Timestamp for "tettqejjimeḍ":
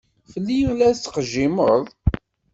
0.95-1.83